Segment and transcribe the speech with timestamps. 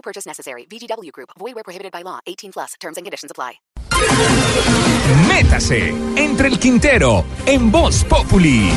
[0.00, 0.66] No purchase necessary.
[0.66, 1.30] VGW Group.
[1.38, 2.20] Void where prohibited by law.
[2.26, 2.74] 18 plus.
[2.80, 3.60] Terms and conditions apply.
[5.28, 8.70] Métase entre el Quintero en Voz Populi.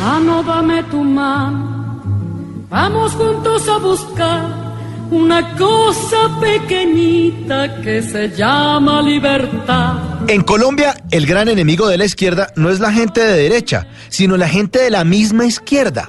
[0.00, 2.66] Mano, dame tu mano.
[2.70, 4.66] Vamos juntos a buscar
[5.10, 10.28] una cosa pequeñita que se llama libertad.
[10.28, 14.38] En Colombia, el gran enemigo de la izquierda no es la gente de derecha, sino
[14.38, 16.08] la gente de la misma izquierda.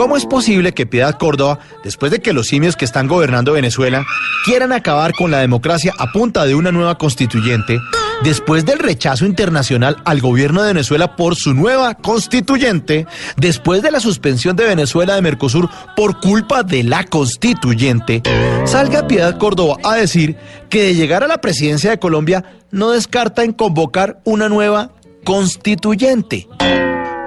[0.00, 4.06] ¿Cómo es posible que Piedad Córdoba, después de que los simios que están gobernando Venezuela
[4.46, 7.78] quieran acabar con la democracia a punta de una nueva constituyente,
[8.24, 14.00] después del rechazo internacional al gobierno de Venezuela por su nueva constituyente, después de la
[14.00, 18.22] suspensión de Venezuela de Mercosur por culpa de la constituyente,
[18.64, 20.34] salga Piedad Córdoba a decir
[20.70, 24.92] que de llegar a la presidencia de Colombia no descarta en convocar una nueva
[25.24, 26.48] constituyente?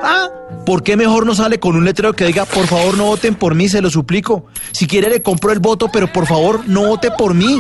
[0.02, 0.28] Ah,
[0.66, 3.56] ¿por qué mejor no sale con un letrero que diga, por favor no voten por
[3.56, 4.46] mí, se lo suplico?
[4.72, 7.60] Si quiere le compro el voto, pero por favor no vote por mí.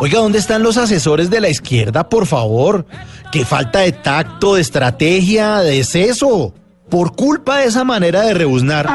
[0.00, 2.86] Oiga, ¿dónde están los asesores de la izquierda, por favor?
[3.32, 6.54] Qué falta de tacto, de estrategia, de seso.
[6.88, 8.88] Por culpa de esa manera de rebuznar,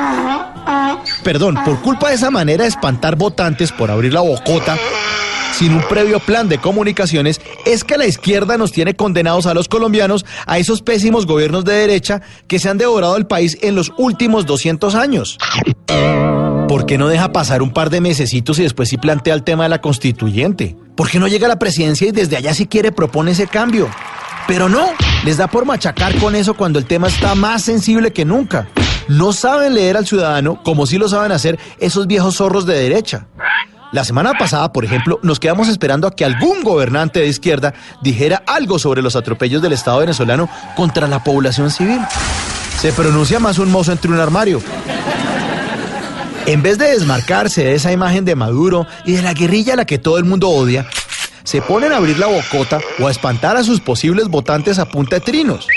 [1.23, 4.77] perdón, por culpa de esa manera de espantar votantes por abrir la bocota,
[5.53, 9.67] sin un previo plan de comunicaciones, es que la izquierda nos tiene condenados a los
[9.67, 13.91] colombianos a esos pésimos gobiernos de derecha que se han devorado el país en los
[13.97, 15.37] últimos 200 años.
[16.67, 19.63] ¿Por qué no deja pasar un par de mesecitos y después sí plantea el tema
[19.63, 20.75] de la constituyente?
[20.95, 23.89] ¿Por qué no llega a la presidencia y desde allá si quiere propone ese cambio?
[24.47, 24.89] Pero no,
[25.23, 28.67] les da por machacar con eso cuando el tema está más sensible que nunca.
[29.07, 33.27] No saben leer al ciudadano como sí lo saben hacer esos viejos zorros de derecha.
[33.93, 38.41] La semana pasada, por ejemplo, nos quedamos esperando a que algún gobernante de izquierda dijera
[38.47, 41.99] algo sobre los atropellos del Estado venezolano contra la población civil.
[42.81, 44.63] Se pronuncia más un mozo entre un armario.
[46.47, 49.85] En vez de desmarcarse de esa imagen de Maduro y de la guerrilla a la
[49.85, 50.87] que todo el mundo odia,
[51.43, 55.17] se ponen a abrir la bocota o a espantar a sus posibles votantes a punta
[55.17, 55.67] de trinos.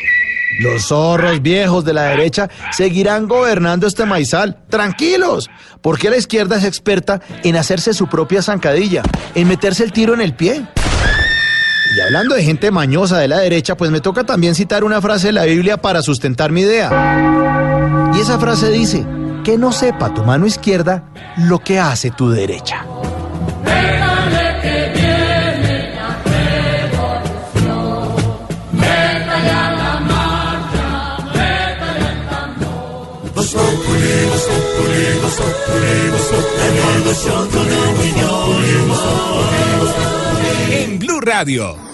[0.61, 4.59] Los zorros viejos de la derecha seguirán gobernando este maizal.
[4.69, 5.51] Tranquilos,
[5.83, 9.03] porque la izquierda es experta en hacerse su propia zancadilla,
[9.35, 10.67] en meterse el tiro en el pie.
[11.97, 15.29] Y hablando de gente mañosa de la derecha, pues me toca también citar una frase
[15.29, 18.11] de la Biblia para sustentar mi idea.
[18.15, 19.07] Y esa frase dice,
[19.45, 21.05] que no sepa tu mano izquierda
[21.37, 22.86] lo que hace tu derecha.
[40.71, 41.87] En Blue Radio.